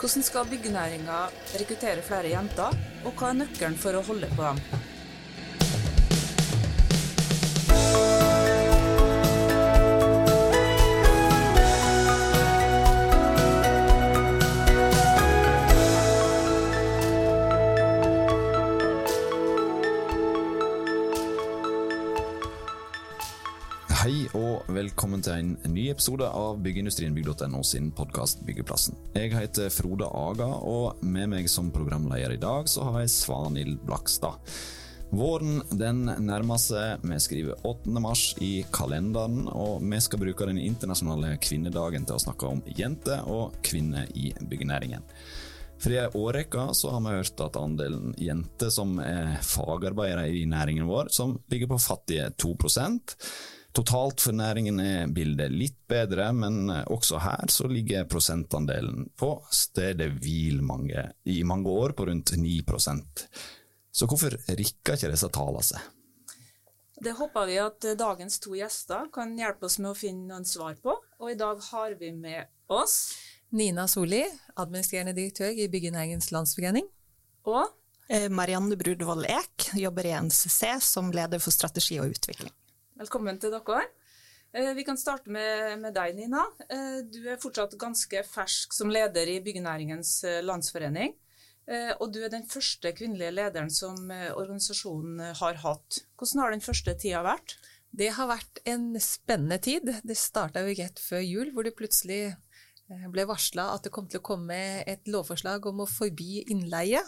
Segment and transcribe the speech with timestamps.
[0.00, 1.16] Hvordan skal byggenæringa
[1.60, 4.88] rekruttere flere jenter, og hva er nøkkelen for å holde på dem?
[25.90, 28.96] Episode av byggeindustrienbygg.no sin podkast Byggeplassen.
[29.14, 33.80] Jeg heter Frode Aga, og med meg som programleder i dag så har jeg Svanhild
[33.86, 34.38] Blakstad.
[35.10, 37.02] Våren den nærmer seg.
[37.02, 37.90] Vi skriver 8.
[37.98, 43.26] mars i kalenderen, og vi skal bruke den internasjonale kvinnedagen til å snakke om jenter
[43.26, 45.02] og kvinner i byggenæringen.
[45.80, 50.44] For i ei årrekke så har vi hørt at andelen jenter som er fagarbeidere i
[50.46, 52.54] næringen vår, som ligger på fattige 2
[53.72, 60.08] Totalt for næringen er bildet litt bedre, men også her så ligger prosentandelen på stedet
[60.18, 63.24] hvil mange, i mange år på rundt 9%
[63.92, 65.86] Så hvorfor rikker ikke disse tallene seg?
[67.00, 70.74] Det håper vi at dagens to gjester kan hjelpe oss med å finne noen svar
[70.82, 70.92] på.
[71.22, 73.14] Og i dag har vi med oss
[73.56, 74.20] Nina Soli,
[74.60, 76.84] administrerende direktør i Byggenæringens Landsforening.
[77.48, 77.70] Og
[78.34, 82.52] Marianne Brudvold Eek jobber i NCC som leder for strategi og utvikling.
[83.00, 83.86] Velkommen til dere.
[84.52, 86.42] Eh, Vi kan starte med, deg, Nina.
[86.68, 91.16] Eh, Du er fortsatt ganske fersk som leder i Byggenæringens eh, landsforening.
[92.00, 96.00] Og du er den første kvinnelige lederen som organisasjonen har hatt.
[96.18, 97.54] Hvordan har den første tida vært?
[97.94, 99.86] Det har vært en spennende tid.
[100.02, 102.34] Det starta jo rett før jul, hvor det plutselig
[103.14, 107.04] ble varsla at det kom til å komme et lovforslag om å forby innleie.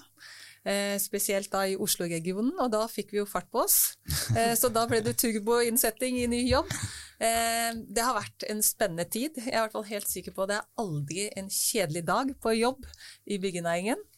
[0.63, 3.97] Eh, spesielt da i Oslo-regionen, og da fikk vi jo fart på oss.
[4.39, 6.71] Eh, så da ble det turboinnsetting i ny jobb.
[7.19, 9.41] Eh, det har vært en spennende tid.
[9.41, 12.31] Jeg er i hvert fall helt sikker på at det er aldri en kjedelig dag
[12.41, 12.87] på jobb
[13.27, 14.09] i byggenæringen.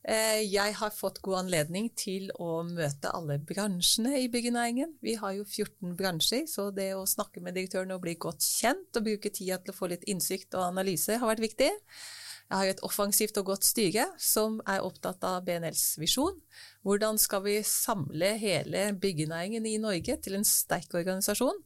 [0.00, 4.94] Jeg har fått god anledning til å møte alle bransjene i byggenæringen.
[5.04, 8.96] Vi har jo 14 bransjer, så det å snakke med direktøren og bli godt kjent
[8.96, 11.68] og bruke tida til å få litt innsikt og analyse har vært viktig.
[12.50, 16.34] Jeg har et offensivt og godt styre som er opptatt av BNLs visjon.
[16.82, 21.60] Hvordan skal vi samle hele byggenæringen i Norge til en sterk organisasjon?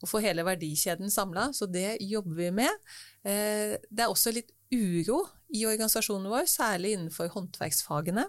[0.00, 2.92] Og få hele verdikjeden samla, så det jobber vi med.
[3.26, 8.28] Eh, Det er også litt uro i organisasjonen vår, særlig innenfor håndverksfagene.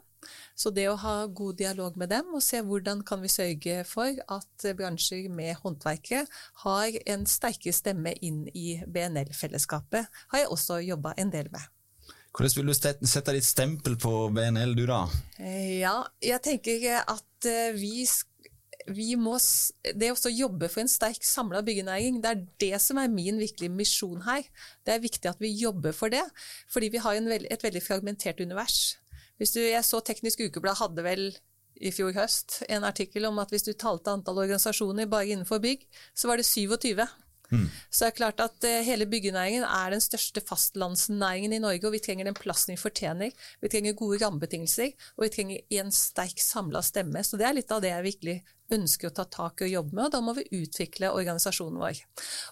[0.58, 4.10] Så det å ha god dialog med dem og se hvordan kan vi sørge for
[4.10, 6.26] at bransjer med håndverkere
[6.66, 11.81] har en sterkere stemme inn i BNL-fellesskapet, har jeg også jobba en del med.
[12.32, 15.04] Hvordan vil du sette ditt stempel på BNL, du da?
[15.40, 18.06] Eh, Ja, jeg tenker at eh, vi,
[18.88, 19.36] vi må
[19.84, 23.74] Det å jobbe for en sterk samla byggenæring, det er det som er min virkelige
[23.76, 24.48] misjon her.
[24.86, 26.24] Det er viktig at vi jobber for det,
[26.72, 28.98] fordi vi har veld, et veldig fragmentert univers.
[29.38, 31.32] Hvis du, jeg så Teknisk Ukeblad hadde vel
[31.82, 35.88] i fjor høst en artikkel om at hvis du talte antall organisasjoner bare innenfor bygg,
[36.14, 37.02] så var det 27.
[37.90, 41.96] Så det er klart at eh, hele byggenæringen er den største fastlandsnæringen i Norge, og
[41.96, 43.36] vi trenger den plassen vi fortjener.
[43.62, 47.24] Vi trenger gode rammebetingelser, og vi trenger en sterk samla stemme.
[47.28, 48.38] Så det er litt av det jeg virkelig
[48.72, 52.02] ønsker å ta tak i og jobbe med, og da må vi utvikle organisasjonen vår.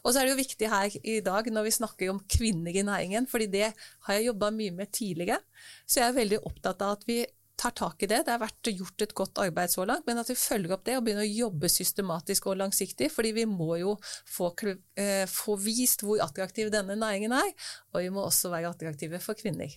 [0.04, 2.86] Og så er det jo viktig her i dag når vi snakker om kvinner i
[2.86, 5.40] næringen, fordi det har jeg jobba mye med tidligere.
[5.88, 7.22] Så jeg er veldig opptatt av at vi
[7.60, 8.24] tar tak i det.
[8.26, 10.96] Det har vært gjort et godt arbeid så langt, men at vi følger opp det
[11.00, 13.12] og begynner å jobbe systematisk og langsiktig.
[13.12, 14.54] fordi vi må jo få,
[14.96, 17.54] eh, få vist hvor attraktiv denne næringen er,
[17.94, 19.70] og vi må også være attraktive for kvinner.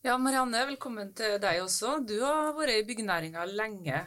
[0.00, 1.98] Ja, Marianne, velkommen til deg også.
[2.08, 3.98] Du har vært i byggenæringa lenge.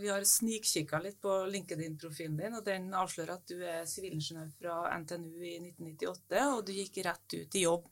[0.00, 4.80] Vi har snikkikka litt på LinkedIn-profilen din, og den avslører at du er sivilingeniør fra
[4.98, 7.86] NTNU i 1998, og du gikk rett ut i jobb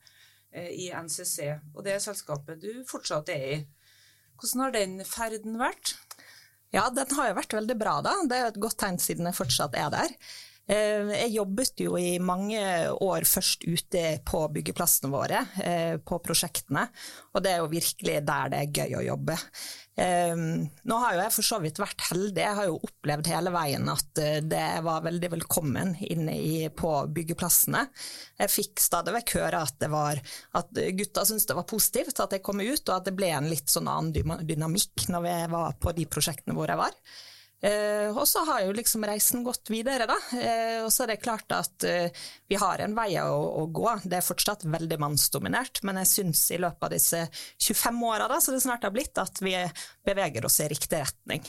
[0.51, 3.61] eh, i NCC, og det er selskapet du fortsatt er i.
[4.37, 5.95] Hvordan har den ferden vært?
[6.75, 8.13] Ja, den har jo vært veldig bra, da.
[8.27, 10.13] Det er jo et godt tegn siden jeg fortsatt er der.
[10.67, 12.59] Eh, Jeg jobbet jo i mange
[13.01, 16.89] år først ute på byggeplassene våre, eh, på prosjektene,
[17.33, 19.37] og det er jo virkelig der det er gøy å jobbe.
[19.97, 23.53] Eh, Nå har jo jeg for så vidt vært heldig, jeg har jo opplevd hele
[23.55, 27.81] veien at eh, det var veldig velkommen inne i, på byggeplassene.
[28.37, 30.21] Jeg fikk stadig vekk høre at, det var,
[30.61, 33.49] at gutta syntes det var positivt at jeg kom ut, og at det ble en
[33.49, 36.93] litt sånn annen dynamikk når jeg var på de prosjektene hvor jeg var.
[37.57, 40.17] Eh, og så har jo liksom reisen gått videre, da.
[40.37, 42.13] Eh, og så er det klart at eh,
[42.49, 43.87] vi har en vei å, å gå.
[44.05, 47.23] Det er fortsatt veldig mannsdominert, men jeg syns i løpet av disse
[47.57, 49.55] 25 åra, så det snart har blitt, at vi
[50.05, 51.47] beveger oss i riktig retning.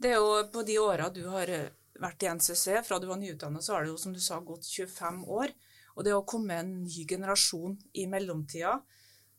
[0.00, 1.68] Det er jo på de åra du har eh,
[2.00, 4.66] vært i NCC, fra du var nyutdannet, så har det jo som du sa gått
[4.66, 5.54] 25 år.
[5.98, 8.78] Og det å komme en ny generasjon i mellomtida.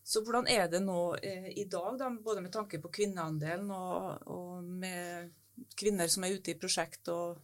[0.03, 4.27] Så hvordan er det nå eh, i dag, da, både med tanke på kvinneandelen og,
[4.31, 5.31] og med
[5.77, 7.39] kvinner som er ute i prosjekt og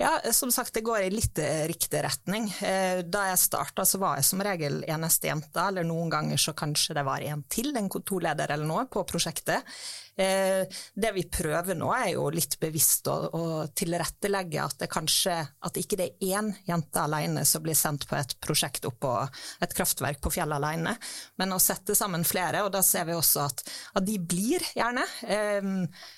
[0.00, 1.36] ja, som sagt, det går i litt
[1.68, 2.46] riktig retning.
[2.64, 6.54] Eh, da jeg starta, så var jeg som regel eneste jenta, eller noen ganger så
[6.56, 9.68] kanskje det var en til, en kontorleder eller noe, på prosjektet.
[10.16, 13.44] Eh, det vi prøver nå, er jo litt bevisst å, å
[13.76, 18.18] tilrettelegge at det kanskje at ikke det er én jente alene som blir sendt på
[18.18, 19.14] et prosjekt oppå
[19.62, 20.96] et kraftverk på fjellet alene,
[21.40, 22.64] men å sette sammen flere.
[22.66, 23.64] Og da ser vi også at,
[23.96, 25.06] at de blir, gjerne.
[25.26, 25.72] Eh,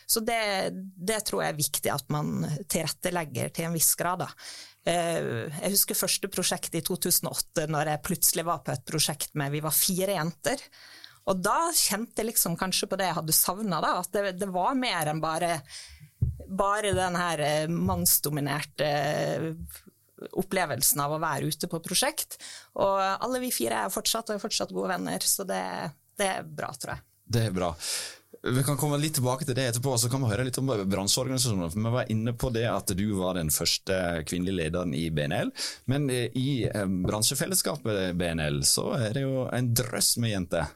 [0.07, 0.43] så det,
[0.97, 4.25] det, tror jeg er viktig at man tilrettelegger til en viss grad.
[4.25, 4.31] da.
[4.83, 9.55] Eh, jeg husker første prosjekt i 2008, når jeg plutselig var på et prosjekt med
[9.55, 10.67] vi var fire jenter.
[11.31, 14.75] Og da kjente jeg liksom kanskje på det jeg hadde savna, at det, det, var
[14.79, 15.59] mer enn bare,
[16.49, 19.53] bare den her eh, mannsdominerte eh,
[20.39, 22.39] opplevelsen av å være ute på prosjekt.
[22.79, 25.63] Og alle vi fire er fortsatt, og er fortsatt gode venner, så det,
[26.19, 27.07] det er bra, tror jeg.
[27.33, 27.71] Det er bra.
[28.43, 31.71] Vi kan komme litt tilbake til det etterpå, så kan vi høre litt om bransjeorganisasjonene.
[31.77, 33.95] Vi var inne på det at du var den første
[34.27, 35.53] kvinnelige lederen i BNL.
[35.91, 36.67] Men eh, i
[37.07, 40.73] bransjefellesskapet BNL så er det jo en drøss med jenter.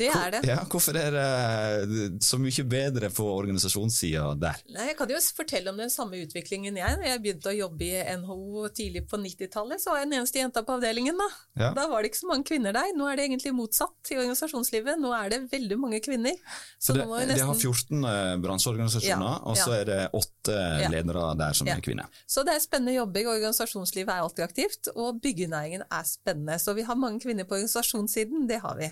[0.00, 0.40] Det er det.
[0.48, 4.60] Ja, hvorfor er det så mye bedre på organisasjonssida der?
[4.72, 6.98] Nei, jeg kan jo fortelle om den samme utviklingen jeg.
[7.00, 10.40] Når jeg begynte å jobbe i NHO tidlig på 90-tallet, så var jeg den eneste
[10.40, 11.20] jenta på avdelingen.
[11.20, 11.28] Da.
[11.60, 11.70] Ja.
[11.76, 12.94] da var det ikke så mange kvinner der.
[12.96, 15.00] Nå er det egentlig motsatt i organisasjonslivet.
[15.00, 16.36] Nå er det veldig mange kvinner.
[16.78, 17.34] Så, så det, nesten...
[17.36, 20.58] de har 14 eh, bransjeorganisasjoner, ja, og så er det åtte
[20.92, 22.22] ledere der som er kvinner.
[22.30, 23.32] Så det er spennende jobber.
[23.34, 26.58] Organisasjonslivet er alltid aktivt, og byggenæringen er spennende.
[26.62, 28.88] Så vi har mange kvinner på organisasjonssiden, det har vi.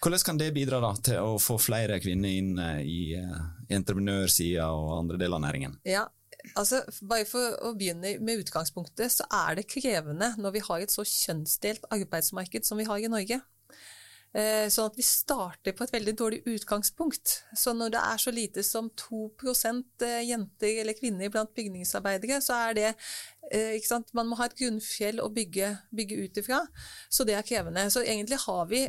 [0.00, 4.70] Hvordan kan det bidra da, til å få flere kvinner inn eh, i, uh, entreprenørsida
[4.72, 5.76] og andre deler av næringen?
[5.84, 6.06] Ja,
[6.54, 10.94] altså Bare for å begynne med utgangspunktet, så er det krevende når vi har et
[10.94, 13.42] så kjønnsdelt arbeidsmarked som vi har i Norge.
[14.30, 17.36] Eh, sånn at vi starter på et veldig dårlig utgangspunkt.
[17.58, 22.78] Så når det er så lite som 2% jenter eller kvinner blant bygningsarbeidere, så er
[22.78, 22.90] det?
[24.14, 26.64] Man må ha et grunnfjell å bygge, bygge ut ifra.
[27.10, 27.88] Så det er krevende.
[27.90, 28.86] Så egentlig har vi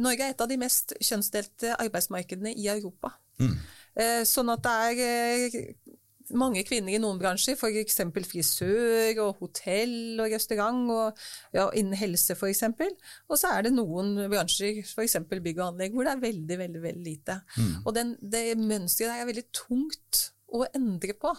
[0.00, 3.12] Norge er et av de mest kjønnsdelte arbeidsmarkedene i Europa.
[3.42, 3.56] Mm.
[4.00, 5.58] Eh, sånn at det er eh,
[6.38, 7.98] mange kvinner i noen bransjer, f.eks.
[8.24, 12.64] frisør og hotell og restaurant, og ja, innen helse f.eks.
[13.28, 15.18] Og så er det noen bransjer, f.eks.
[15.32, 17.40] bygg og anlegg, hvor det er veldig, veldig veldig lite.
[17.56, 17.72] Mm.
[17.84, 21.32] Og den, det mønsteret er veldig tungt å endre på.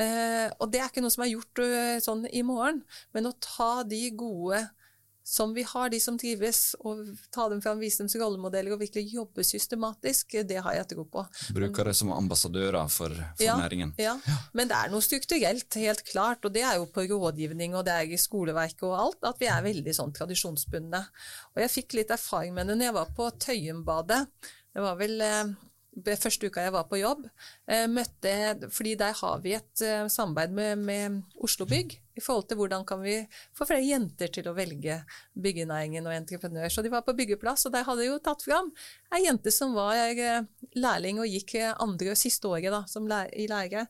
[0.00, 2.82] Eh, og det er ikke noe som er gjort uh, sånn i morgen,
[3.14, 4.62] men å ta de gode
[5.30, 8.80] som vi har, de som trives, og ta dem fram, vise dem som rollemodeller og
[8.80, 11.22] virkelig jobbe systematisk, det har jeg tro på.
[11.54, 13.94] Bruker det som ambassadører for, for ja, næringen.
[14.00, 14.16] Ja.
[14.26, 17.86] ja, men det er noe strukturelt, helt klart, og det er jo på rådgivning og
[17.86, 21.04] det er i skoleverket og alt, at vi er veldig sånn tradisjonsbundne.
[21.54, 24.24] Og jeg fikk litt erfaring med det når jeg var på Tøyenbadet.
[24.74, 25.54] Det var vel eh,
[26.20, 27.26] første uka jeg var på jobb,
[27.66, 32.48] eh, møtte Fordi der har vi et eh, samarbeid med, med Oslo Bygg i forhold
[32.48, 33.16] til hvordan kan vi
[33.56, 35.00] få flere jenter til å velge
[35.34, 36.68] byggenæringen og entreprenør.
[36.68, 38.70] Så de var på byggeplass, og der hadde de jo tatt fram
[39.14, 40.42] ei jente som var eh,
[40.76, 42.84] lærling og gikk andre siste året da,
[43.32, 43.86] i lære.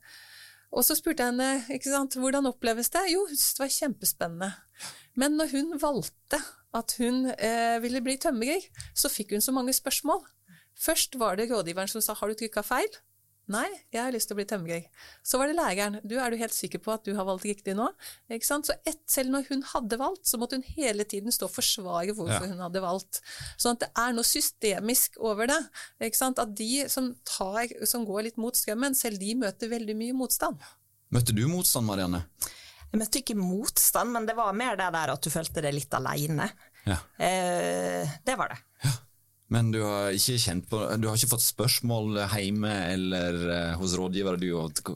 [0.70, 3.02] Og så spurte jeg henne ikke sant, hvordan oppleves det.
[3.10, 4.52] Jo, det var kjempespennende.
[5.18, 6.38] Men når hun valgte
[6.78, 8.62] at hun eh, ville bli tømrer,
[8.94, 10.22] så fikk hun så mange spørsmål.
[10.80, 13.00] Først var det rådgiveren som sa 'har du trykka feil'?
[13.50, 14.84] Nei, jeg har lyst til å bli tømrer.
[15.26, 15.96] Så var det læreren.
[16.06, 17.88] Du, er du helt sikker på at du har valgt riktig nå?
[18.30, 18.68] Ikke sant?
[18.68, 22.14] Så et, selv når hun hadde valgt, så måtte hun hele tiden stå og forsvare
[22.14, 22.52] hvorfor ja.
[22.52, 23.18] hun hadde valgt.
[23.58, 25.58] Sånn at det er noe systemisk over det.
[26.06, 26.38] Ikke sant?
[26.38, 30.62] At de som, tar, som går litt mot strømmen, selv de møter veldig mye motstand.
[31.10, 32.22] Møtte du motstand, Marianne?
[32.92, 35.98] Jeg møtte ikke motstand, men det var mer det der at du følte deg litt
[35.98, 36.52] aleine.
[36.86, 37.02] Ja.
[37.18, 38.62] Eh, det var det.
[38.86, 38.98] Ja.
[39.50, 44.38] Men du har ikke på Du har ikke fått spørsmål hjemme eller uh, hos rådgivere?
[44.38, 44.52] Du,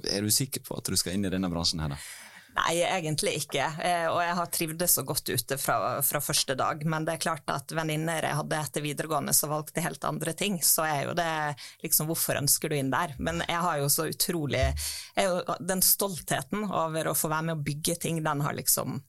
[0.06, 1.99] er du sikker på at du skal inn i denne bransjen her, da?
[2.54, 3.64] Nei, egentlig ikke.
[3.82, 6.84] Eh, og jeg har trivdes så godt ute fra, fra, første dag.
[6.87, 10.61] Men det er klart at venninner jeg hadde etter videregående som valgte helt andre ting,
[10.62, 11.26] så er jo det
[11.82, 13.16] liksom Hvorfor ønsker du inn der?
[13.18, 14.68] Men jeg har jo så utrolig
[15.18, 19.00] jo, Den stoltheten over å få være med å bygge ting, den har liksom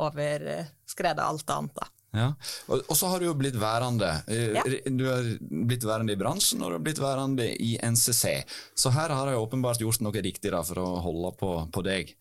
[0.00, 1.90] overskredet alt annet, da.
[2.16, 2.28] Ja.
[2.72, 4.10] Og, så har du jo blitt værende.
[4.32, 4.64] Ja.
[4.88, 8.38] Du har blitt værende i bransjen, og du har blitt værende i NCC.
[8.74, 12.16] Så her har jeg åpenbart gjort noe riktig da, for å holde på, på deg.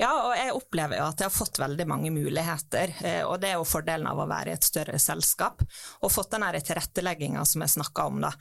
[0.00, 2.94] Ja, og jeg opplever jo at jeg har fått veldig mange muligheter.
[3.04, 5.64] Eh, og det er jo fordelen av å være i et større selskap.
[6.02, 8.32] Og fått den tilrettelegginga som jeg snakka om, da.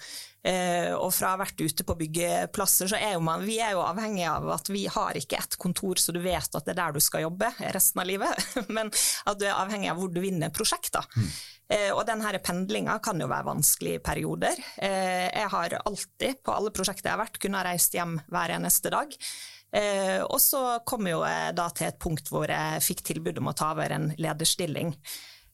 [0.44, 3.77] Eh, og fra å ha vært ute på byggeplasser, så er jo man vi er
[3.77, 6.82] jo avhengig av at vi har ikke ett kontor så du vet at det er
[6.82, 8.44] der du skal jobbe resten av livet,
[8.75, 11.08] men at du er avhengig av hvor du vinner prosjekter.
[11.15, 11.32] Mm.
[11.77, 14.60] Eh, og denne pendlinga kan jo være vanskelig i perioder.
[14.84, 19.15] Jeg har alltid, på alle prosjekter jeg har vært, kunnet reist hjem hver eneste dag.
[19.74, 23.56] Eh, og så kom jeg da til et punkt hvor jeg fikk tilbud om å
[23.58, 24.96] ta over en lederstilling.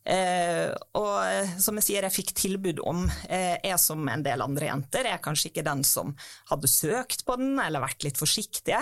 [0.10, 4.70] Uh, og som jeg sier, jeg fikk tilbud om, uh, jeg som en del andre
[4.70, 6.16] jenter er kanskje ikke den som
[6.50, 8.80] hadde søkt på den eller vært litt forsiktige.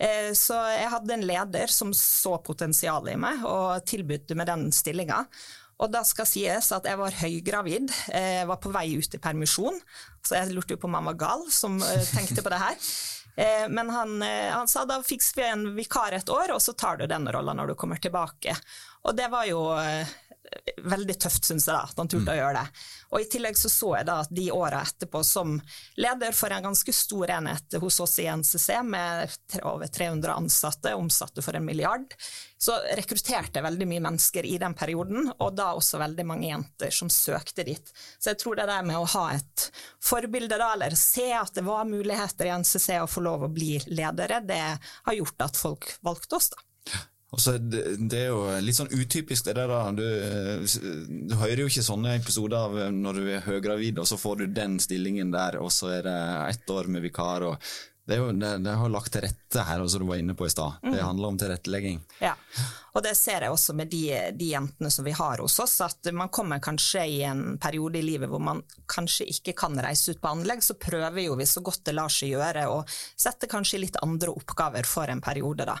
[0.00, 4.70] Uh, så jeg hadde en leder som så potensialet i meg og tilbudte meg den
[4.72, 5.24] stillinga.
[5.82, 9.20] Og da skal sies at jeg var høygravid, jeg eh, var på vei ut i
[9.22, 9.80] permisjon,
[10.24, 12.92] så jeg lurte jo på om han var gal som eh, tenkte på det her.
[13.36, 17.00] Eh, men han, han, sa da fikser vi en vikar et år, og så tar
[17.00, 18.54] du denne rolla når du kommer tilbake.
[19.04, 19.66] Og det var jo
[20.84, 22.32] veldig tøft, syns jeg, da, at han turte mm.
[22.34, 22.82] å gjøre det.
[23.14, 25.54] Og I tillegg så, så jeg da at de åra etterpå, som
[26.00, 31.44] leder for en ganske stor enhet hos oss i NCC, med over 300 ansatte, omsatte
[31.44, 32.12] for en milliard,
[32.60, 36.94] så rekrutterte jeg veldig mye mennesker i den perioden, og da også veldig mange jenter
[36.94, 37.94] som søkte dit.
[38.18, 39.68] Så jeg tror det der med å ha et
[40.04, 43.78] forbilde, da, eller se at det var muligheter i NCC å få lov å bli
[43.92, 46.64] ledere, det har gjort at folk valgte oss, da.
[47.34, 49.72] Altså, det, det, er jo litt sånn utypisk det der.
[49.96, 50.04] Du,
[51.30, 54.54] du, hører jo ikke sånne episoder av når du er høygravid, og så får du
[54.54, 56.20] den stillingen der, og så er det
[56.52, 57.48] ett år med vikar.
[57.48, 57.58] og
[58.04, 60.46] det, er jo, det, det har lagt til rette her, som du var inne på
[60.46, 60.78] i stad.
[60.84, 60.92] Mm.
[60.94, 62.02] Det handler om tilrettelegging.
[62.22, 62.34] Ja,
[62.94, 64.04] og det ser jeg også med de,
[64.38, 68.04] de, jentene som vi har hos oss, at man kommer kanskje i en periode i
[68.06, 71.62] livet hvor man kanskje ikke kan reise ut på anlegg, så prøver jo vi så
[71.64, 75.74] godt det lar seg gjøre å sette kanskje litt andre oppgaver for en periode, da.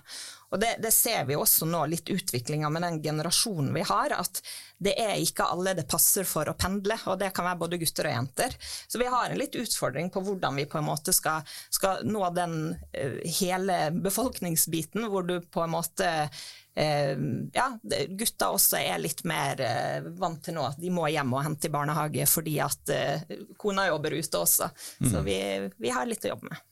[0.54, 4.38] Og det, det ser vi også nå, litt utviklinga med den generasjonen vi har, at
[4.78, 8.10] det er ikke alle det passer for å pendle, og det kan være både gutter
[8.10, 8.54] og jenter.
[8.86, 11.42] Så vi har en litt utfordring på hvordan vi på en måte skal,
[11.74, 16.10] skal nå den uh, hele befolkningsbiten, hvor du på en måte
[16.74, 17.78] ja,
[18.18, 21.68] gutta også er litt mer uh, vant til nå at de må hjem og hente
[21.68, 24.70] i barnehage fordi at uh, kona jobber ute også.
[24.98, 25.10] Mm.
[25.12, 25.36] Så vi,
[25.78, 26.64] vi, har litt å jobbe med.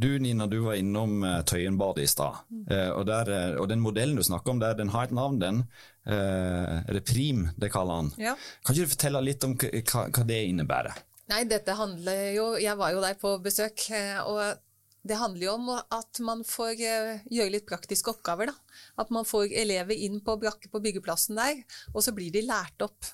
[0.00, 2.42] Du Nina, du var innom Tøyenbadet i stad.
[2.70, 5.62] Uh, og, og, den modellen du snakker om der, den har et navn, den.
[6.08, 8.10] Uh, Reprim, det kaller han.
[8.18, 8.34] Ja.
[8.64, 11.04] Kan ikke du fortelle litt om hva, hva, det innebærer?
[11.30, 13.86] Nei, dette handler jo Jeg var jo der på besøk.
[14.26, 14.58] og
[15.06, 18.50] det handler jo om at man får gjøre litt praktiske oppgaver.
[18.50, 18.80] Da.
[19.00, 21.62] At man får elever inn på brakke på byggeplassen der,
[21.94, 23.08] og så blir de lært opp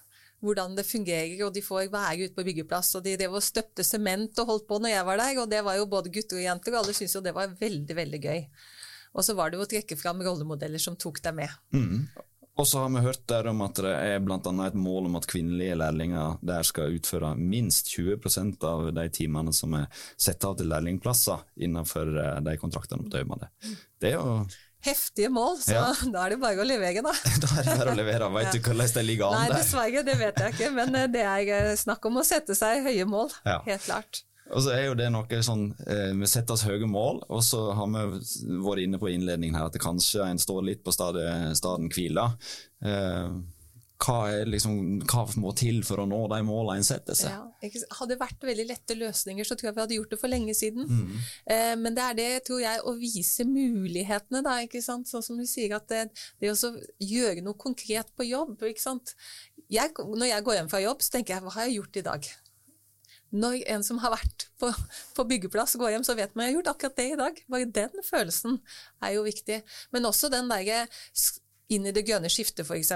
[0.44, 2.92] hvordan det fungerer, og de får være ute på byggeplass.
[2.98, 5.62] Og de drev og støpte sement og holdt på når jeg var der, og det
[5.64, 8.42] var jo både gutter og jenter, og alle syntes jo det var veldig, veldig gøy.
[9.16, 11.54] Og så var det jo å trekke fram rollemodeller som tok deg med.
[11.72, 12.08] Mm.
[12.56, 15.26] Og så har vi hørt der om at det er annet et mål om at
[15.28, 20.70] kvinnelige lærlinger der skal utføre minst 20% av de timene som er satt av til
[20.72, 23.52] lærlingplasser innenfor eh, de kontraktene på Tøymanet.
[24.00, 24.38] Det er jo
[24.86, 25.84] heftige mål, så ja.
[26.14, 27.12] da er det bare å levere, da.
[27.42, 28.30] da er det bare å levere.
[28.38, 29.52] Veit du hvordan det ligger an der?
[29.52, 30.70] Nei, dessverre, det vet jeg ikke.
[30.78, 33.34] Men eh, det er eh, snakk om å sette seg høye mål.
[33.44, 33.60] Ja.
[33.68, 34.22] Helt klart.
[34.54, 37.72] Og så er jo det noe sånn, eh, Vi setter oss høye mål, og så
[37.74, 38.04] har vi
[38.62, 42.28] vært inne på innledningen her at det kanskje en står litt på staden, staden hvile.
[42.84, 43.36] Eh,
[43.96, 47.32] hva, liksom, hva, må til for å nå de målene en setter seg?
[47.32, 50.32] Ja, hadde det vært veldig lette løsninger, så tror jeg vi hadde gjort det for
[50.32, 50.84] lenge siden.
[50.84, 51.14] Mm.
[51.54, 54.58] Eh, men det er det, tror jeg, å vise mulighetene, da.
[54.66, 55.08] ikke sant?
[55.08, 56.10] Sånn som du sier, at det,
[56.42, 58.58] det å gjøre noe konkret på jobb.
[58.68, 59.16] ikke sant?
[59.72, 62.06] Jeg, når jeg går hjem fra jobb, så tenker jeg hva har jeg gjort i
[62.12, 62.34] dag?
[63.36, 64.70] Når en som har vært på,
[65.16, 67.40] på byggeplass går hjem, så vet man at jeg har gjort akkurat det i dag.
[67.52, 68.60] Bare den følelsen
[69.04, 69.60] er jo viktig.
[69.92, 70.84] Men også den derre
[71.72, 72.94] inn i det grønne skiftet, f.eks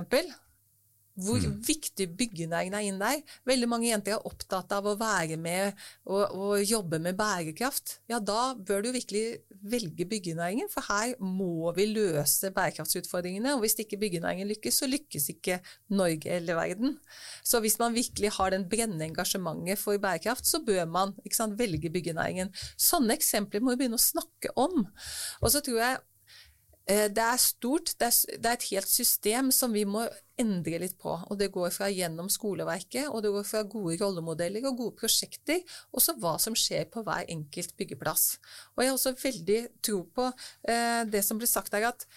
[1.25, 1.59] hvor mm.
[1.67, 3.21] viktig byggenæringen er inn der.
[3.49, 5.73] Veldig mange jenter er opptatt av å være med
[6.09, 7.99] og, og, jobbe med bærekraft.
[8.11, 9.25] Ja, da bør du virkelig
[9.61, 13.55] velge byggenæringen, for her må vi løse bærekraftsutfordringene.
[13.57, 15.61] Og hvis ikke byggenæringen lykkes, så lykkes ikke
[15.93, 16.97] Norge eller verden.
[17.45, 21.93] Så hvis man virkelig har den brennende engasjementet for bærekraft, så bør man sant, velge
[21.93, 22.53] byggenæringen.
[22.81, 24.87] Sånne eksempler må vi begynne å snakke om.
[25.41, 26.01] Og så tror jeg
[26.91, 27.93] det er stort.
[28.01, 30.07] Det er, et helt system som vi må
[30.41, 31.13] endre litt på.
[31.29, 35.63] Og det går fra gjennom skoleverket, og det går fra gode rollemodeller og gode prosjekter,
[35.93, 38.27] og så hva som skjer på hver enkelt byggeplass.
[38.75, 42.09] Og jeg har også veldig tro på eh, det som blir sagt her, at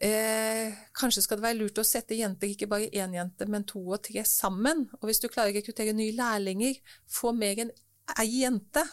[0.00, 3.80] Eh, kanskje skal det være lurt å sette jenter, ikke bare én jente, men to
[3.80, 4.84] og tre sammen.
[5.00, 6.76] Og hvis du klarer å rekruttere nye lærlinger,
[7.08, 7.72] få mer enn
[8.20, 8.84] ei jente.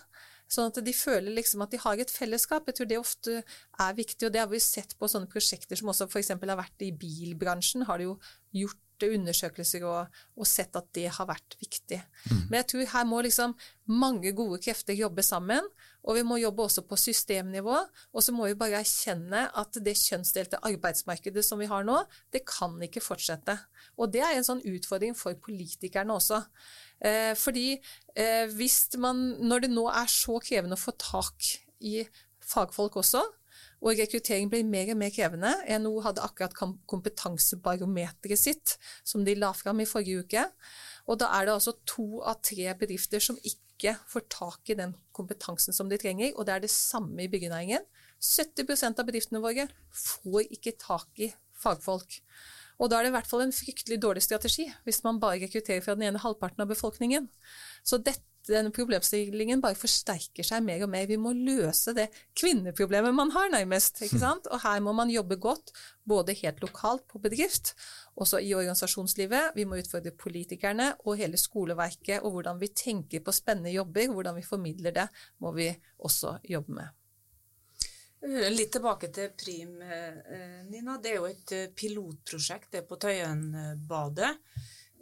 [0.51, 2.67] Sånn at de føler liksom at de har et fellesskap.
[2.69, 5.91] Jeg tror det ofte er viktig, og det har vi sett på sånne prosjekter som
[5.93, 6.33] også f.eks.
[6.35, 7.87] har vært i bilbransjen.
[7.89, 8.17] har de jo
[8.63, 11.99] gjort undersøkelser og, og, sett at det har vært viktig.
[12.29, 12.43] Mm.
[12.49, 13.55] Men jeg tror her må liksom
[13.91, 15.65] mange gode krefter jobbe sammen,
[16.03, 17.75] og vi må jobbe også på systemnivå.
[18.13, 22.01] Og så må vi bare erkjenne at det kjønnsdelte arbeidsmarkedet som vi har nå,
[22.33, 23.55] det kan ikke fortsette.
[23.97, 26.41] Og det er en sånn utfordring for politikerne også.
[27.03, 27.77] Eh, fordi
[28.15, 32.01] eh, hvis man, når det nå er så krevende å få tak i
[32.43, 33.23] fagfolk også,
[33.83, 35.51] og rekruttering blir mer og mer krevende.
[35.67, 40.45] NHO hadde akkurat kompetansebarometeret sitt, som de la fram i forrige uke.
[41.11, 44.95] Og da er det altså to av tre bedrifter som ikke får tak i den
[45.11, 47.83] kompetansen som de trenger, og det er det samme i byggenæringen.
[48.23, 52.21] 70% av bedriftene våre får ikke tak i fagfolk.
[52.79, 55.83] Og da er det i hvert fall en fryktelig dårlig strategi, hvis man bare rekrutterer
[55.83, 57.29] fra den ene halvparten av befolkningen.
[57.83, 61.07] Så dette denne problemstillingen bare forsterker seg mer og mer.
[61.09, 62.09] Vi må løse det
[62.39, 64.01] kvinneproblemet man har, nærmest.
[64.03, 64.49] ikke sant?
[64.51, 65.71] Og her må man jobbe godt,
[66.03, 67.73] både helt lokalt på bedrift,
[68.19, 69.53] også i organisasjonslivet.
[69.55, 74.35] Vi må utfordre politikerne og hele skoleverket, og hvordan vi tenker på spennende jobber, hvordan
[74.39, 75.07] vi formidler det,
[75.39, 75.71] må vi
[76.03, 76.99] også jobbe med.
[78.23, 80.97] Eh, litt tilbake til Prim, eh, Nina.
[80.97, 84.31] Det er jo et eh, pilotprosjekt det er på Tøyenbadet.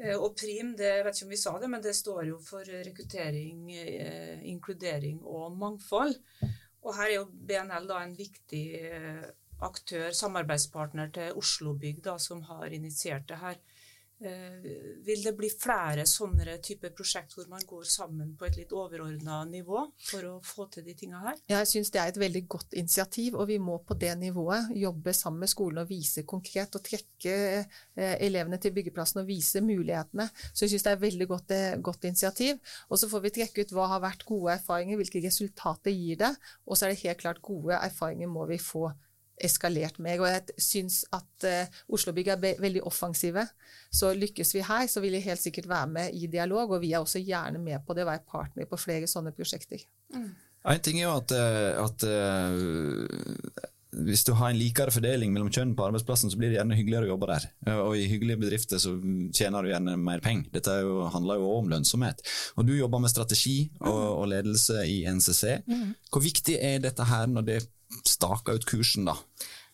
[0.02, 2.40] Eh, og PRIM, det jeg vet ikke om vi sa det, men det står jo
[2.42, 6.16] for rekruttering, eh, inkludering og mangfold.
[6.82, 9.28] Og her er jo BNL da en viktig eh,
[9.62, 13.60] aktør, samarbeidspartner til Oslobygg, da, som har initiert det her.
[14.22, 14.66] Eh,
[15.02, 19.40] vil det bli flere sånne typer prosjekt hvor man går sammen på et litt overordna
[19.50, 21.40] nivå for å få til de tinga her?
[21.50, 25.16] Jeg syns det er et veldig godt initiativ, og vi må på det nivået jobbe
[25.18, 30.30] sammen med skolen og vise konkret og trekke eh, elevene til byggeplassen og vise mulighetene.
[30.52, 32.62] Så jeg syns det er et veldig godt, eh, godt initiativ.
[32.94, 36.36] Og så får vi trekke ut hva har vært gode erfaringer, hvilke resultater gir det,
[36.68, 38.92] og så er det helt klart gode erfaringer må vi få
[39.40, 40.22] eskalert mer.
[40.22, 43.46] Og jeg syns at uh, Oslobygg er veldig offensive.
[43.94, 46.94] Så lykkes vi her, så vil jeg helt sikkert være med i dialog, og vi
[46.94, 49.84] er også gjerne med på det være partner på flere sånne prosjekter.
[50.16, 50.32] Mm.
[50.72, 55.50] En ting er jo at, eh, at uh, hvis du har en likere fordeling mellom
[55.52, 57.48] kjønn på arbeidsplassen, så blir det gjerne hyggeligere å jobbe der.
[57.82, 58.94] Og i hyggelige bedrifter så
[59.36, 60.48] tjener du gjerne mer penger.
[60.54, 62.24] Dette jo, handler jo også om lønnsomhet.
[62.56, 65.44] Og du jobber med strategi og, og ledelse i NCC.
[65.68, 65.90] Mm.
[66.14, 67.60] Hvor viktig er dette her når det
[68.08, 69.18] staka ut kursen, da?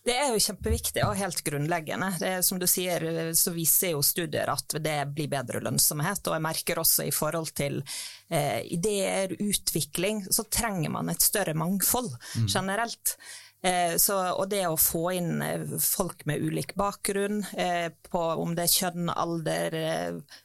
[0.08, 2.14] Det er jo kjempeviktig og helt grunnleggende.
[2.22, 3.04] Det, som du sier,
[3.36, 6.22] så viser jo studier at det blir bedre lønnsomhet.
[6.30, 7.82] Og jeg merker også i forhold til
[8.30, 12.48] eh, ideer, utvikling, så trenger man et større mangfold mm.
[12.48, 13.18] generelt.
[13.60, 18.56] Eh, så, og det å få inn eh, folk med ulik bakgrunn, eh, på om
[18.56, 20.38] det er kjønn, alder, eh,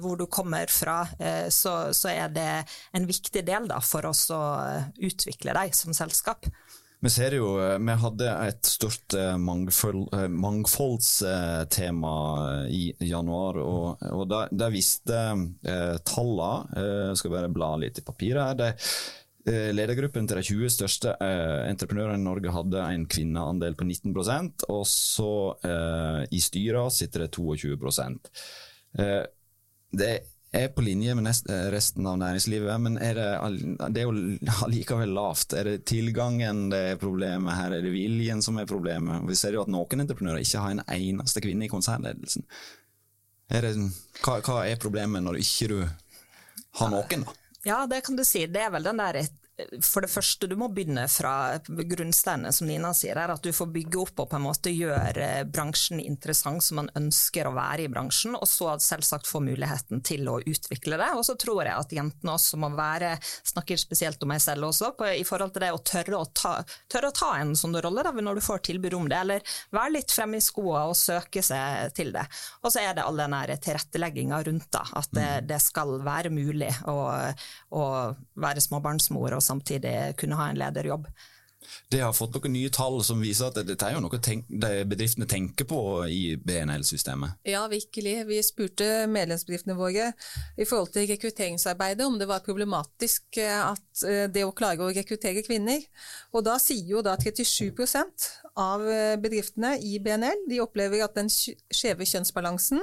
[0.00, 2.50] hvor du kommer fra, eh, så, så, er det
[2.96, 4.44] en viktig del da, for oss å
[4.96, 6.48] utvikle deg som selskap.
[7.04, 12.14] Vi ser jo, eh, vi hadde et stort eh, mangfold, eh, mangfoldstema
[12.72, 15.18] i januar, og, og der, der viste
[16.08, 18.56] tallene Jeg skal bare bla litt i papiret her.
[18.56, 18.70] Det,
[19.76, 24.86] Ledergruppen til de 20 største eh, entreprenørene i Norge hadde en kvinneandel på 19% og
[24.88, 25.32] så
[25.68, 27.76] eh, i styra sitter det 22
[29.04, 29.26] eh,
[29.92, 30.14] Det
[30.54, 33.28] er på linje med eh, resten av næringslivet, men er det,
[33.88, 34.14] det, er jo
[34.66, 35.56] allikevel lavt.
[35.58, 39.24] Er det tilgangen det er problemet her, er det viljen som er problemet?
[39.28, 42.46] Vi ser jo at noen entreprenører ikke har en eneste kvinne i konsernledelsen.
[43.52, 43.74] Er det,
[44.22, 45.78] hva, hva, er problemet når ikke du
[46.80, 47.40] har noen, da?
[47.64, 48.46] Ja, det kan du si.
[48.50, 52.90] Det er vel den der for det første, du må begynne fra grunnsteinene, som Nina
[52.96, 56.80] sier, er at du får bygge opp og på en måte gjøre bransjen interessant som
[56.80, 61.10] man ønsker å være i bransjen, og så selvsagt få muligheten til å utvikle det.
[61.14, 63.12] Og så tror jeg at jentene også må være,
[63.46, 66.56] snakker spesielt om meg selv også, på, i forhold til det å tørre å ta,
[66.90, 69.94] tørre å ta en sånn rolle da, når du får tilbud om det, eller være
[70.00, 72.26] litt fremme i skoa og søke seg til det.
[72.64, 75.48] Og så er det all den tilrettelegginga rundt da, at det, mm.
[75.52, 76.98] det, skal være mulig å,
[77.78, 77.84] å
[78.42, 81.08] være småbarnsmor og samtidig kunne ha en lederjobb.
[81.88, 85.28] Det har fått noen nye tall som viser at dette er jo noe tenk bedriftene
[85.30, 85.80] tenker på
[86.10, 87.38] i BNL-systemet?
[87.48, 88.16] Ja, virkelig.
[88.28, 90.10] Vi spurte medlemsbedriftene våre
[90.56, 94.92] i forhold til rekrutteringsarbeidet om det var problematisk eh, at eh, det å klare å
[94.94, 95.84] rekruttere kvinner.
[96.34, 97.72] Og da sier jo da 37
[98.60, 102.82] av eh, bedriftene i BNL de opplever at den skjeve kjønnsbalansen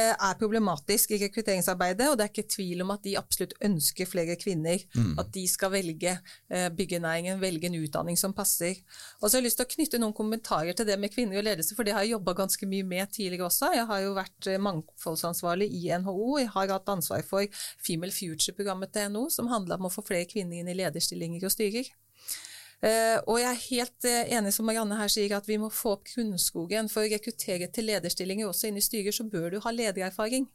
[0.00, 4.36] er problematisk i rekrutteringsarbeidet, og det er ikke tvil om at de absolutt ønsker flere
[4.40, 4.80] kvinner.
[4.96, 5.18] Mm.
[5.20, 8.80] At de skal velge eh, byggenæringen, velge en utdanning som passer.
[9.20, 11.46] Og så har jeg lyst til å knytte noen kommentarer til det med kvinner og
[11.48, 13.72] ledelse, for det har jeg jobba ganske mye med tidligere også.
[13.76, 16.38] Jeg har jo vært eh, mangfoldsansvarlig i NHO.
[16.40, 20.30] Jeg har hatt ansvar for Female Future-programmet til NHO, som handla om å få flere
[20.30, 21.92] kvinner inn i lederstillinger og styrer.
[22.82, 25.94] Uh, og jeg er helt uh, enig som Marianne her sier, at vi må få
[25.96, 26.90] opp grunnskogen.
[26.90, 30.48] For å rekruttere til lederstillinger også inn i styrer, så bør du ha ledererfaring.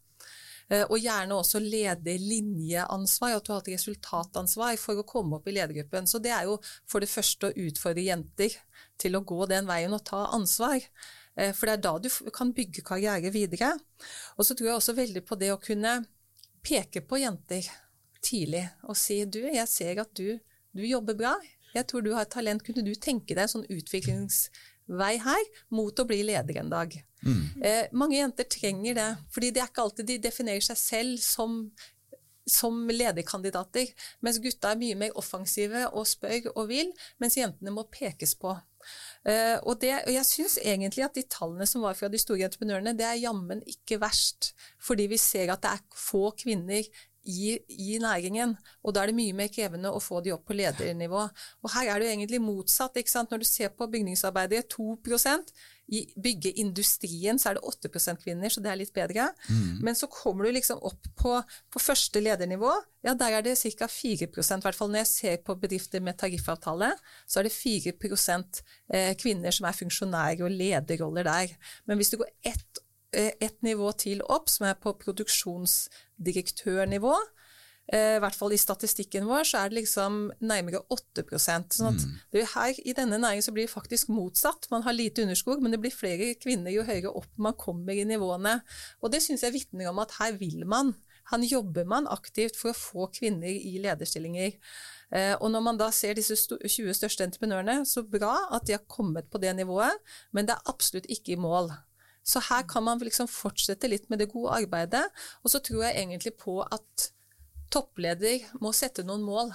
[0.67, 5.55] Uh, og gjerne også lederlinjeansvar, at du har et resultatansvar for å komme opp i
[5.55, 6.09] ledergruppen.
[6.11, 8.59] Så det er jo for det første å utfordre jenter
[8.99, 10.83] til å gå den veien og ta ansvar.
[11.37, 13.75] For det er da du kan bygge karriere videre.
[14.41, 15.99] Og så tror jeg også veldig på det å kunne
[16.65, 17.67] peke på jenter
[18.25, 20.39] tidlig og si du, jeg ser at du,
[20.73, 21.35] du jobber bra,
[21.75, 22.63] jeg tror du har et talent.
[22.63, 26.95] Kunne du tenke deg en sånn utviklingsvei her mot å bli leder en dag?
[27.25, 27.43] Mm.
[27.65, 31.61] Eh, mange jenter trenger det, fordi det er ikke alltid de definerer seg selv som
[32.47, 33.89] som lederkandidater,
[34.23, 38.53] mens gutta er mye mer offensive og spør og vil, mens jentene må pekes på.
[39.27, 42.47] Uh, og, det, og, jeg syns egentlig at de tallene som var fra de store
[42.47, 44.53] entreprenørene, det er jammen ikke verst.
[44.79, 46.87] Fordi vi ser at det er få kvinner
[47.27, 48.55] i, i, næringen.
[48.83, 51.23] Og da er det mye mer krevende å få de opp på ledernivå.
[51.63, 52.99] Og her er det jo egentlig motsatt.
[52.99, 53.33] ikke sant?
[53.33, 55.51] Når du ser på bygningsarbeidere, 2%
[55.87, 59.29] I byggeindustrien så er det 8% kvinner, så det er litt bedre.
[59.47, 59.83] Mm.
[59.87, 61.35] Men så kommer du liksom opp på,
[61.71, 62.73] på første ledernivå.
[63.07, 63.87] Ja, der er det ca.
[63.91, 66.91] 4% i hvert fall når jeg ser på bedrifter med tariffavtale,
[67.27, 67.95] så er det 4
[68.91, 71.55] eh, kvinner som er funksjonærer og lederroller der.
[71.85, 77.15] Men hvis du går ett et nivå til opp, som er på produksjonsdirektørnivå.
[77.87, 82.03] Eh, I hvert fall i statistikken vår så er det liksom nærmere 8 sånn at
[82.03, 82.15] mm.
[82.35, 84.67] det her I denne næringen så blir det faktisk motsatt.
[84.73, 88.03] Man har lite underskog, men det blir flere kvinner jo høyere opp man kommer i
[88.07, 88.59] nivåene.
[89.01, 90.95] Og det syns jeg vitner om at her vil man.
[91.31, 94.59] Her jobber man aktivt for å få kvinner i lederstillinger.
[95.15, 98.83] Eh, og når man da ser disse 20 største entreprenørene, så bra at de har
[98.91, 99.95] kommet på det nivået,
[100.35, 101.71] men det er absolutt ikke i mål.
[102.27, 105.05] Så her kan man liksom fortsette litt med det gode arbeidet.
[105.43, 107.11] Og så tror jeg egentlig på at
[107.71, 109.53] toppleder må sette noen mål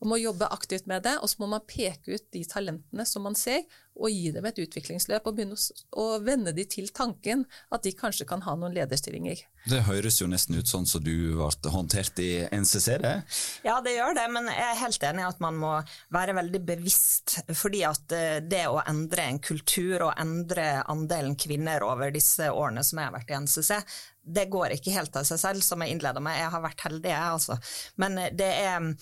[0.00, 1.18] og må jobbe aktivt med det.
[1.22, 4.58] Og så må man peke ut de talentene som man ser, og gi dem et
[4.62, 5.26] utviklingsløp.
[5.28, 5.56] Og begynne
[6.00, 9.42] å vende de til tanken at de kanskje kan ha noen lederstillinger.
[9.68, 13.14] Det høres jo nesten ut sånn som du ble håndtert i NCC, det?
[13.66, 15.74] Ja, det gjør det, men jeg er helt enig i at man må
[16.14, 17.36] være veldig bevisst.
[17.52, 22.84] Fordi at eh, det å endre en kultur og endre andelen kvinner over disse årene
[22.86, 23.76] som jeg har vært i NCC,
[24.22, 26.38] det går ikke helt av seg selv, som jeg innleda med.
[26.38, 27.58] Jeg har vært heldig, jeg, altså.
[27.98, 28.94] Men det er Eh,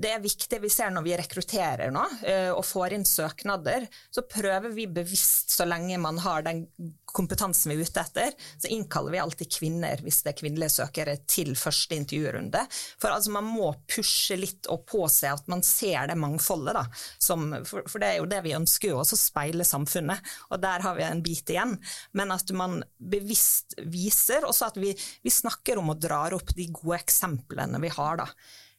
[0.00, 4.24] det er viktig vi ser når vi rekrutterer nå eh, og får inn søknader, så
[4.24, 6.62] prøver vi bevisst, så lenge man har den
[7.08, 11.16] kompetansen vi er ute etter, så innkaller vi alltid kvinner hvis det er kvinnelige søkere
[11.28, 12.62] til første intervjurunde.
[13.00, 16.84] For altså, man må pushe litt og påse at man ser det mangfoldet, da.
[17.20, 20.84] Som, for, for, det er jo det vi ønsker jo, også speile samfunnet, og der
[20.84, 21.76] har vi en bit igjen.
[22.16, 26.70] Men at man bevisst viser, også at vi, vi snakker om og drar opp de
[26.72, 28.30] gode eksemplene vi har, da.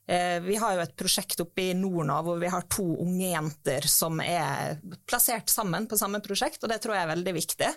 [0.10, 3.86] Eh, vi har jo et prosjekt oppe i Norna hvor vi har to unge jenter
[3.86, 7.68] som er plassert sammen på samme prosjekt, og det tror jeg er veldig viktig.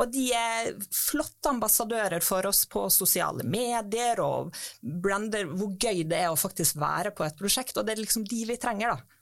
[0.00, 6.22] Og de er flotte ambassadører for oss på sosiale medier og brander hvor gøy det
[6.22, 9.12] er å faktisk være på et prosjekt, og det er liksom de vi trenger, da.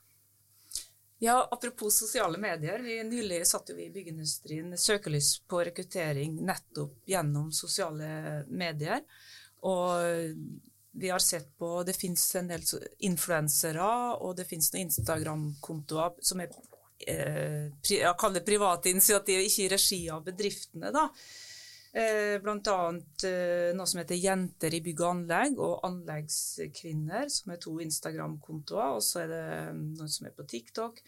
[1.25, 2.79] Ja, Apropos sosiale medier.
[2.83, 9.03] Vi Nylig satte vi i byggeindustrien søkelys på rekruttering nettopp gjennom sosiale medier.
[9.63, 12.63] Og vi har sett på Det fins en del
[13.07, 13.89] influensere,
[14.21, 16.53] og det fins noen Instagram-kontoer som er
[17.07, 20.93] eh, jeg kaller private initiativ, ikke i regi av bedriftene.
[20.95, 21.09] da.
[21.95, 27.53] Eh, blant annet eh, noe som heter Jenter i bygg og anlegg, og Anleggskvinner, som
[27.53, 28.97] er to Instagram-kontoer.
[28.97, 29.45] Og så er det
[29.93, 30.99] noen som er på TikTok.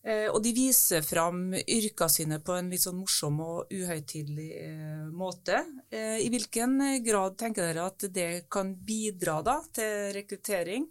[0.00, 5.02] Eh, og de viser fram yrkene sine på en litt sånn morsom og uhøytidelig eh,
[5.12, 5.60] måte.
[5.92, 10.88] Eh, I hvilken grad tenker dere at det kan bidra da, til rekruttering?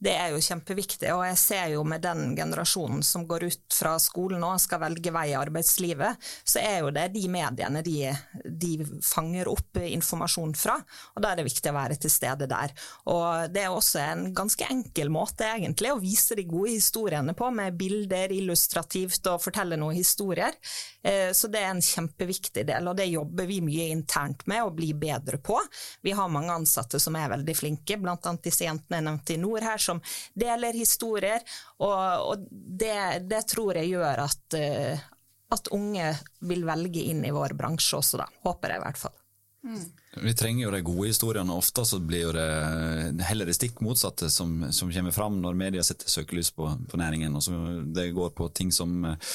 [0.00, 3.98] Det er jo kjempeviktig, og jeg ser jo med den generasjonen som går ut fra
[4.00, 8.08] skolen og skal velge vei i arbeidslivet, så er jo det de mediene de,
[8.44, 8.70] de,
[9.04, 10.78] fanger opp informasjon fra,
[11.12, 12.72] og da er det viktig å være til stede der.
[13.12, 17.50] Og det er også en ganske enkel måte egentlig å vise de gode historiene på,
[17.52, 20.56] med bilder illustrativt og fortelle noen historier.
[21.04, 24.72] Eh, så det er en kjempeviktig del, og det jobber vi mye internt med å
[24.72, 25.60] bli bedre på.
[26.00, 29.40] Vi har mange ansatte som er veldig flinke, blant annet disse jentene jeg nevnte i
[29.44, 30.02] nord her, som
[30.38, 31.44] deler historier.
[31.82, 35.08] Og, og det, det, tror jeg gjør at, uh,
[35.56, 36.12] at unge
[36.50, 38.30] vil velge inn i vår bransje også, da.
[38.46, 39.16] Håper jeg i hvert fall.
[39.64, 39.82] Mm.
[40.22, 41.52] Vi trenger jo de gode historiene.
[41.52, 45.58] og Ofte så blir jo det heller det stikk motsatte som, som kommer fram når
[45.58, 47.36] media setter søkelys på, på næringen.
[47.36, 47.52] og så
[47.84, 49.28] Det går på ting som eh,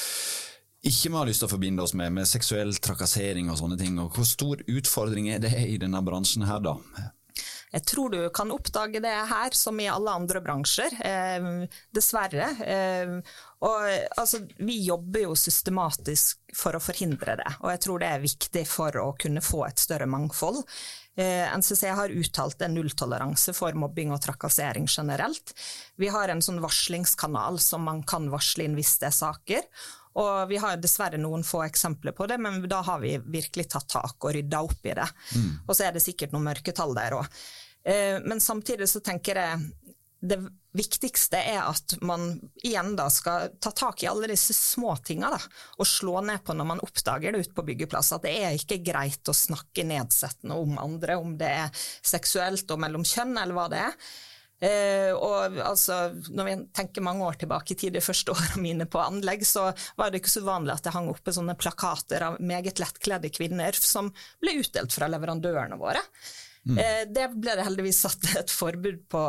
[0.86, 3.98] ikke vi har lyst til å forbinde oss med, med seksuell trakassering og sånne ting.
[4.02, 6.76] Og Hvor stor utfordring er det i denne bransjen her, da?
[7.76, 11.48] Jeg tror du kan oppdage det her som i alle andre bransjer, eh,
[11.92, 12.46] dessverre.
[12.64, 13.16] Eh,
[13.66, 13.82] og,
[14.16, 18.62] altså, vi jobber jo systematisk for å forhindre det, og jeg tror det er viktig
[18.70, 20.62] for å kunne få et større mangfold.
[21.20, 25.52] Eh, NCC har uttalt en nulltoleranse for mobbing og trakassering generelt.
[26.00, 29.70] Vi har en sånn varslingskanal som man kan varsle inn hvis det er saker.
[30.16, 33.88] Og vi har dessverre noen få eksempler på det, men da har vi virkelig tatt
[33.92, 35.08] tak og rydda opp i det.
[35.36, 35.50] Mm.
[35.66, 37.40] Og så er det sikkert noen mørketall der òg.
[37.86, 39.66] Eh, men samtidig så tenker jeg
[40.26, 40.38] det
[40.76, 45.88] viktigste er at man igjen da skal ta tak i alle disse små tinga og
[45.88, 48.12] slå ned på når man oppdager det ute på byggeplass.
[48.16, 52.82] At det er ikke greit å snakke nedsettende om andre, om det er seksuelt og
[52.82, 54.00] mellom kjønn eller hva det er.
[54.56, 58.88] Eh, og altså, når vi tenker mange år tilbake i tid, de første årene mine
[58.88, 59.68] på anlegg, så
[60.00, 63.76] var det ikke så vanlig at det hang oppe sånne plakater av meget lettkledde kvinner
[63.78, 64.10] som
[64.42, 66.02] ble utdelt fra leverandørene våre.
[66.66, 66.78] Mm.
[66.82, 69.22] Eh, det ble det heldigvis satt et forbud på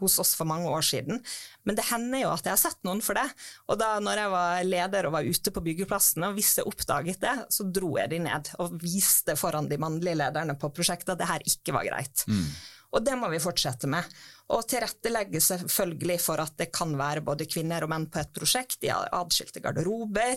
[0.00, 1.22] hos oss for mange år siden.
[1.64, 3.26] Men det hender jo at jeg har sett noen for det.
[3.70, 7.22] Og da når jeg var leder og var ute på byggeplassene, og hvis jeg oppdaget
[7.22, 11.22] det, så dro jeg de ned og viste foran de mannlige lederne på prosjektet at
[11.22, 12.26] det her ikke var greit.
[12.26, 12.46] Mm.
[12.94, 14.06] Og det må vi fortsette med.
[14.54, 18.84] Og tilrettelegge selvfølgelig for at det kan være både kvinner og menn på et prosjekt,
[18.86, 20.36] i adskilte garderober.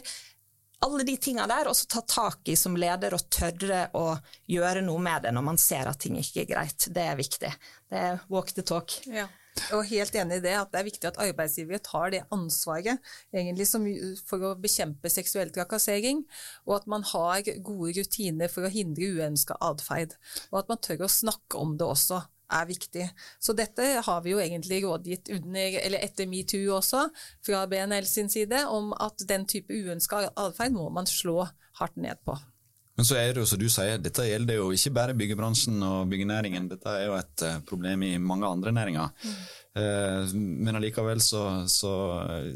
[0.85, 4.11] Alle de tinga der, og så ta tak i som leder og tørre å
[4.51, 6.87] gjøre noe med det når man ser at ting ikke er greit.
[6.93, 7.51] Det er viktig.
[7.89, 8.93] Det er walk the talk.
[9.09, 9.25] Ja.
[9.73, 13.01] Og helt enig i det, at det er viktig at arbeidsgivere tar det ansvaret
[13.33, 13.87] egentlig som,
[14.29, 16.21] for å bekjempe seksuell trakassering,
[16.67, 20.13] og at man har gode rutiner for å hindre uønska atferd.
[20.51, 22.21] Og at man tør å snakke om det også
[22.53, 23.07] er viktig.
[23.39, 27.07] Så dette har vi jo egentlig rådgitt under, eller etter metoo også,
[27.45, 31.43] fra BNL sin side, om at den type uønska atferd må man slå
[31.79, 32.37] hardt ned på.
[32.97, 36.07] Men så er det jo som du sier, dette gjelder jo ikke bare byggebransjen og
[36.09, 39.11] byggenæringen, dette er jo et eh, problem i mange andre næringer.
[39.21, 39.35] Mm.
[39.77, 40.31] Eh,
[40.65, 41.91] men allikevel så, så,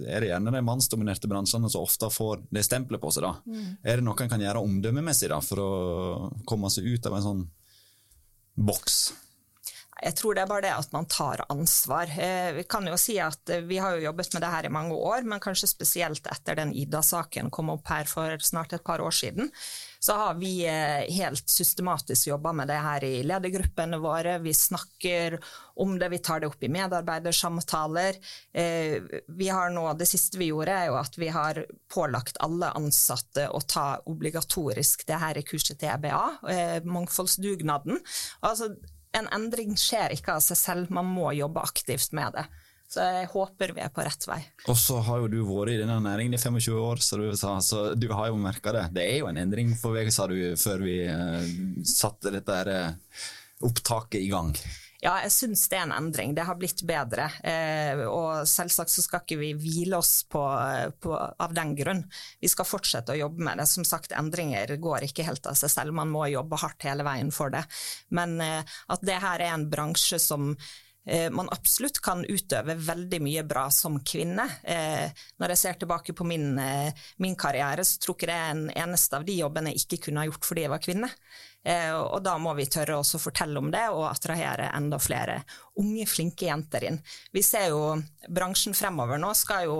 [0.01, 3.27] er det gjerne de mannsdominerte bransjene som ofte får det stempelet på seg.
[3.27, 3.35] da.
[3.45, 3.67] Mm.
[3.85, 5.71] Er det noe en kan gjøre omdømmemessig da, for å
[6.49, 7.43] komme seg ut av en sånn
[8.57, 8.97] boks?
[10.01, 12.09] Jeg tror det er bare det at man tar ansvar.
[12.09, 14.73] Eh, vi kan jo si at eh, vi har jo jobbet med det her i
[14.73, 19.03] mange år, men kanskje spesielt etter den Ida-saken kom opp her for snart et par
[19.03, 19.51] år siden,
[20.01, 24.39] så har vi eh, helt systematisk jobba med det her i ledergruppene våre.
[24.41, 25.37] Vi snakker
[25.81, 28.17] om det, vi tar det opp i medarbeidersamtaler.
[28.51, 31.61] Vi har nå, Det siste vi gjorde, er jo at vi har
[31.93, 38.01] pålagt alle ansatte å ta obligatorisk det her i kurset til EBA, mangfoldsdugnaden.
[38.45, 38.73] Altså,
[39.17, 42.45] en endring skjer ikke av seg selv, man må jobbe aktivt med det.
[42.91, 44.41] Så jeg håper vi er på rett vei.
[44.67, 47.53] Og så har jo du vært i denne næringen i 25 år, så du, sa,
[47.63, 48.89] så du har jo merka det.
[48.97, 51.39] Det er jo en endring for VG, sa du før vi uh,
[51.87, 53.29] satte dette uh,
[53.63, 54.51] opptaket i gang.
[55.01, 56.35] Ja, jeg syns det er en endring.
[56.37, 57.25] Det har blitt bedre.
[57.41, 60.43] Eh, og selvsagt så skal ikke vi hvile oss på,
[61.01, 62.03] på, av den grunn.
[62.41, 63.65] Vi skal fortsette å jobbe med det.
[63.71, 65.97] Som sagt, endringer går ikke helt av seg selv.
[65.97, 67.65] Man må jobbe hardt hele veien for det.
[68.13, 70.53] Men eh, at det her er en bransje som
[71.05, 74.45] Eh, man absolutt kan utøve veldig mye bra som kvinne.
[74.63, 75.09] Eh,
[75.41, 78.69] når jeg ser tilbake på min, eh, min karriere, så tror ikke det er en
[78.69, 81.09] eneste av de jobbene jeg ikke kunne ha gjort fordi jeg var kvinne.
[81.61, 85.35] Og da må vi tørre også å fortelle om det og attrahere enda flere
[85.77, 86.97] unge, flinke jenter inn.
[87.29, 87.83] Vi ser jo
[88.33, 89.75] bransjen fremover nå skal jo,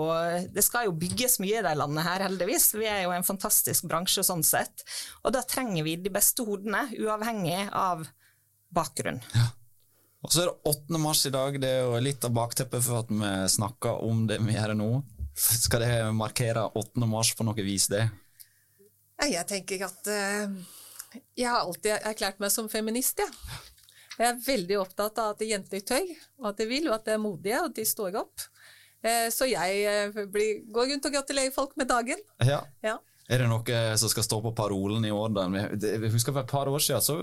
[0.54, 2.68] Det skal jo bygges mye i det landet her, heldigvis.
[2.78, 4.86] Vi er jo en fantastisk bransje sånn sett.
[5.26, 8.06] Og da trenger vi de beste hodene, uavhengig av
[8.70, 9.18] bakgrunn.
[9.34, 9.50] Ja.
[10.22, 10.98] Og så er det 8.
[11.02, 11.56] mars i dag.
[11.58, 14.90] Det er jo litt av bakteppet for at vi snakker om det vi gjør nå.
[15.34, 17.08] Skal det markere 8.
[17.10, 18.04] mars på noe vis, det?
[19.22, 20.54] Jeg tenker at uh,
[21.38, 23.30] Jeg har alltid erklært meg som feminist, jeg.
[23.50, 23.60] Ja.
[24.18, 26.10] Jeg er veldig opptatt av at jenter tør,
[26.42, 28.44] og at de vil, og at de er modige, og at de står opp.
[29.02, 32.20] Uh, så jeg uh, blir, går rundt og gratulerer folk med dagen.
[32.44, 32.60] Ja.
[32.84, 32.98] ja.
[33.32, 35.32] Er det noe som skal stå på parolen i år?
[35.80, 37.18] Jeg husker For et par år siden så,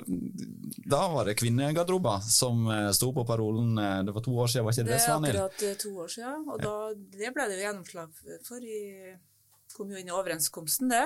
[0.89, 3.75] da var det kvinnegarderober som eh, sto på parolen.
[3.78, 5.36] Eh, det var to år siden, var ikke det, det Svanhild?
[5.36, 6.75] Det er akkurat eh, to år siden, og da,
[7.19, 8.63] det ble det gjennomslag for.
[8.63, 9.17] i
[9.75, 11.05] kom jo inn i overenskomsten, det.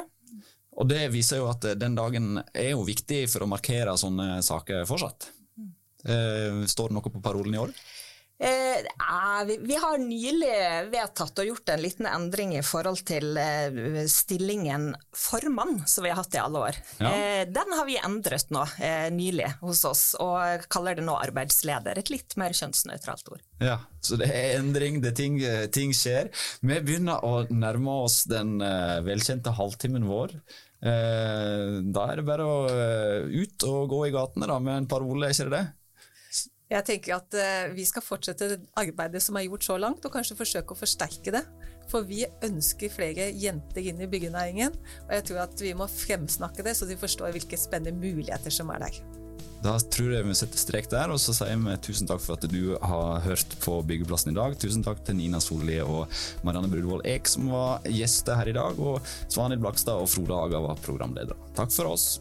[0.73, 4.87] Og det viser jo at den dagen er jo viktig for å markere sånne saker
[4.89, 5.27] fortsatt.
[5.59, 6.63] Mm.
[6.69, 7.75] Står det noe på parolen i år?
[8.43, 10.55] Eh, vi, vi, har nylig
[10.91, 16.19] vedtatt og gjort en liten endring i forhold til eh, stillingen formann, som vi har
[16.19, 16.79] hatt i alle år.
[16.99, 17.11] Ja.
[17.11, 22.01] Eh, den har vi endret nå eh, nylig hos oss, og kaller det nå arbeidsleder.
[22.01, 23.45] Et litt mer kjønnsnøytralt ord.
[23.63, 25.39] Ja, så det er endring, det ting,
[25.71, 26.31] ting skjer.
[26.59, 30.35] Vi begynner å nærme oss den uh, velkjente halvtimen vår.
[30.83, 32.57] Uh, da er det bare å
[33.31, 35.63] ut og gå i gatene da, med en parole, er ikke det det?
[36.73, 40.39] Jeg tenker at uh, vi skal fortsette arbeidet som er gjort så langt, og kanskje
[40.39, 41.43] forsøke å forsterke det.
[41.91, 46.65] For vi ønsker flere jenter inn i byggenæringen, og jeg tror at vi må fremsnakke
[46.65, 49.03] det, så de forstår hvilke spennende muligheter som er der.
[49.63, 52.47] Da tror jeg vi setter strek der, og så sier vi tusen takk for at
[52.51, 54.57] du har hørt på Byggeplassen i dag.
[54.59, 56.11] Tusen takk til Nina Solli og
[56.43, 60.65] Marianne Brudvold Eek som var gjester her i dag, og Svanhild Blakstad og Frode Aga
[60.67, 61.39] var programledere.
[61.55, 62.17] Takk for oss.